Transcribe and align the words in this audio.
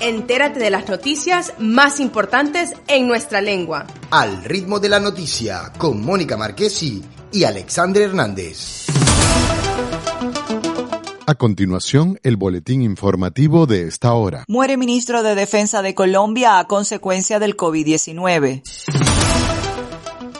Entérate 0.00 0.58
de 0.60 0.70
las 0.70 0.88
noticias 0.88 1.52
más 1.58 2.00
importantes 2.00 2.74
en 2.86 3.08
nuestra 3.08 3.40
lengua. 3.40 3.86
Al 4.10 4.44
ritmo 4.44 4.80
de 4.80 4.88
la 4.88 5.00
noticia 5.00 5.72
con 5.76 6.04
Mónica 6.04 6.36
Marquesi 6.36 7.02
y 7.32 7.44
Alexandre 7.44 8.04
Hernández. 8.04 8.86
A 11.26 11.34
continuación, 11.34 12.18
el 12.22 12.38
boletín 12.38 12.80
informativo 12.80 13.66
de 13.66 13.86
esta 13.86 14.14
hora. 14.14 14.44
Muere 14.48 14.78
ministro 14.78 15.22
de 15.22 15.34
Defensa 15.34 15.82
de 15.82 15.94
Colombia 15.94 16.58
a 16.58 16.66
consecuencia 16.66 17.38
del 17.38 17.54
COVID-19. 17.54 18.62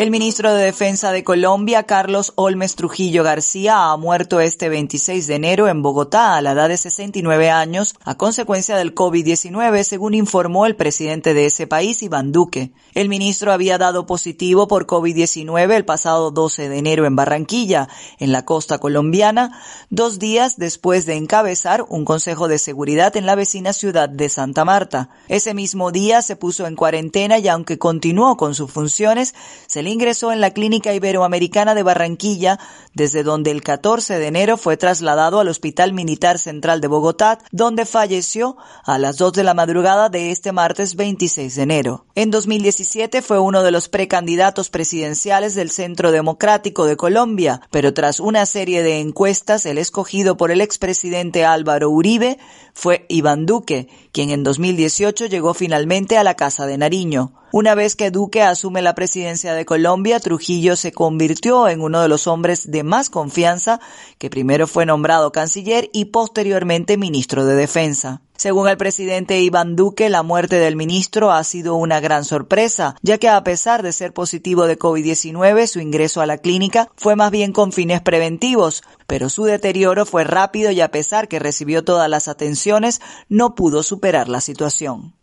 El 0.00 0.10
ministro 0.10 0.54
de 0.54 0.64
Defensa 0.64 1.12
de 1.12 1.22
Colombia, 1.22 1.82
Carlos 1.82 2.32
Olmes 2.36 2.74
Trujillo 2.74 3.22
García, 3.22 3.90
ha 3.90 3.98
muerto 3.98 4.40
este 4.40 4.70
26 4.70 5.26
de 5.26 5.34
enero 5.34 5.68
en 5.68 5.82
Bogotá 5.82 6.36
a 6.36 6.40
la 6.40 6.52
edad 6.52 6.70
de 6.70 6.78
69 6.78 7.50
años 7.50 7.94
a 8.02 8.14
consecuencia 8.14 8.78
del 8.78 8.94
COVID-19, 8.94 9.82
según 9.82 10.14
informó 10.14 10.64
el 10.64 10.74
presidente 10.74 11.34
de 11.34 11.44
ese 11.44 11.66
país, 11.66 12.02
Iván 12.02 12.32
Duque. 12.32 12.72
El 12.94 13.10
ministro 13.10 13.52
había 13.52 13.76
dado 13.76 14.06
positivo 14.06 14.68
por 14.68 14.86
COVID-19 14.86 15.74
el 15.74 15.84
pasado 15.84 16.30
12 16.30 16.70
de 16.70 16.78
enero 16.78 17.04
en 17.04 17.14
Barranquilla, 17.14 17.90
en 18.18 18.32
la 18.32 18.46
costa 18.46 18.78
colombiana, 18.78 19.60
dos 19.90 20.18
días 20.18 20.56
después 20.56 21.04
de 21.04 21.16
encabezar 21.16 21.84
un 21.86 22.06
consejo 22.06 22.48
de 22.48 22.56
seguridad 22.56 23.18
en 23.18 23.26
la 23.26 23.34
vecina 23.34 23.74
ciudad 23.74 24.08
de 24.08 24.30
Santa 24.30 24.64
Marta. 24.64 25.10
Ese 25.28 25.52
mismo 25.52 25.92
día 25.92 26.22
se 26.22 26.36
puso 26.36 26.66
en 26.66 26.74
cuarentena 26.74 27.38
y 27.38 27.48
aunque 27.48 27.78
continuó 27.78 28.38
con 28.38 28.54
sus 28.54 28.70
funciones, 28.70 29.34
se 29.66 29.82
le 29.82 29.89
ingresó 29.90 30.32
en 30.32 30.40
la 30.40 30.52
Clínica 30.52 30.94
Iberoamericana 30.94 31.74
de 31.74 31.82
Barranquilla, 31.82 32.58
desde 32.94 33.22
donde 33.22 33.50
el 33.50 33.62
14 33.62 34.18
de 34.18 34.26
enero 34.26 34.56
fue 34.56 34.76
trasladado 34.76 35.40
al 35.40 35.48
Hospital 35.48 35.92
Militar 35.92 36.38
Central 36.38 36.80
de 36.80 36.88
Bogotá, 36.88 37.38
donde 37.52 37.84
falleció 37.86 38.56
a 38.84 38.98
las 38.98 39.16
2 39.16 39.32
de 39.34 39.44
la 39.44 39.54
madrugada 39.54 40.08
de 40.08 40.30
este 40.30 40.52
martes 40.52 40.96
26 40.96 41.54
de 41.54 41.62
enero. 41.62 42.06
En 42.14 42.30
2017 42.30 43.22
fue 43.22 43.38
uno 43.38 43.62
de 43.62 43.70
los 43.70 43.88
precandidatos 43.88 44.70
presidenciales 44.70 45.54
del 45.54 45.70
Centro 45.70 46.12
Democrático 46.12 46.86
de 46.86 46.96
Colombia, 46.96 47.60
pero 47.70 47.94
tras 47.94 48.20
una 48.20 48.46
serie 48.46 48.82
de 48.82 49.00
encuestas, 49.00 49.66
el 49.66 49.78
escogido 49.78 50.36
por 50.36 50.50
el 50.50 50.60
expresidente 50.60 51.44
Álvaro 51.44 51.90
Uribe 51.90 52.38
fue 52.74 53.06
Iván 53.08 53.46
Duque, 53.46 53.88
quien 54.12 54.30
en 54.30 54.42
2018 54.42 55.26
llegó 55.26 55.54
finalmente 55.54 56.16
a 56.16 56.24
la 56.24 56.34
Casa 56.34 56.66
de 56.66 56.78
Nariño. 56.78 57.39
Una 57.52 57.74
vez 57.74 57.96
que 57.96 58.12
Duque 58.12 58.42
asume 58.42 58.80
la 58.80 58.94
presidencia 58.94 59.54
de 59.54 59.64
Colombia, 59.64 60.20
Trujillo 60.20 60.76
se 60.76 60.92
convirtió 60.92 61.68
en 61.68 61.80
uno 61.80 62.00
de 62.00 62.08
los 62.08 62.28
hombres 62.28 62.70
de 62.70 62.84
más 62.84 63.10
confianza, 63.10 63.80
que 64.18 64.30
primero 64.30 64.68
fue 64.68 64.86
nombrado 64.86 65.32
canciller 65.32 65.90
y 65.92 66.06
posteriormente 66.06 66.96
ministro 66.96 67.44
de 67.44 67.56
Defensa. 67.56 68.22
Según 68.36 68.68
el 68.68 68.76
presidente 68.76 69.40
Iván 69.40 69.74
Duque, 69.74 70.08
la 70.10 70.22
muerte 70.22 70.56
del 70.56 70.76
ministro 70.76 71.32
ha 71.32 71.42
sido 71.42 71.74
una 71.74 71.98
gran 71.98 72.24
sorpresa, 72.24 72.94
ya 73.02 73.18
que 73.18 73.28
a 73.28 73.42
pesar 73.42 73.82
de 73.82 73.92
ser 73.92 74.12
positivo 74.12 74.66
de 74.66 74.78
COVID-19, 74.78 75.66
su 75.66 75.80
ingreso 75.80 76.20
a 76.20 76.26
la 76.26 76.38
clínica 76.38 76.88
fue 76.94 77.16
más 77.16 77.32
bien 77.32 77.52
con 77.52 77.72
fines 77.72 78.00
preventivos, 78.00 78.84
pero 79.08 79.28
su 79.28 79.42
deterioro 79.42 80.06
fue 80.06 80.22
rápido 80.22 80.70
y 80.70 80.80
a 80.80 80.92
pesar 80.92 81.26
que 81.26 81.40
recibió 81.40 81.82
todas 81.82 82.08
las 82.08 82.28
atenciones, 82.28 83.00
no 83.28 83.56
pudo 83.56 83.82
superar 83.82 84.28
la 84.28 84.40
situación. 84.40 85.14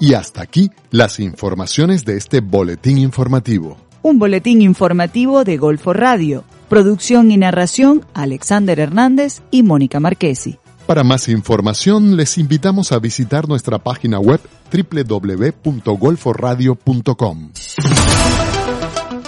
Y 0.00 0.14
hasta 0.14 0.42
aquí 0.42 0.70
las 0.90 1.20
informaciones 1.20 2.04
de 2.04 2.16
este 2.16 2.40
boletín 2.40 2.98
informativo. 2.98 3.76
Un 4.02 4.18
boletín 4.18 4.62
informativo 4.62 5.44
de 5.44 5.56
Golfo 5.56 5.92
Radio. 5.92 6.44
Producción 6.68 7.30
y 7.30 7.36
narración 7.36 8.04
Alexander 8.14 8.80
Hernández 8.80 9.42
y 9.50 9.62
Mónica 9.62 10.00
Marquesi. 10.00 10.58
Para 10.86 11.02
más 11.02 11.28
información 11.28 12.16
les 12.16 12.38
invitamos 12.38 12.92
a 12.92 13.00
visitar 13.00 13.48
nuestra 13.48 13.78
página 13.78 14.20
web 14.20 14.40
www.golforadio.com. 14.70 17.50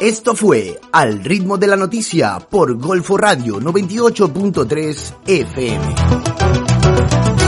Esto 0.01 0.37
fue 0.37 0.79
Al 0.93 1.25
ritmo 1.25 1.59
de 1.59 1.67
la 1.67 1.75
noticia 1.77 2.39
por 2.39 2.77
Golfo 2.77 3.17
Radio 3.17 3.59
98.3 3.59 5.15
FM. 5.27 7.48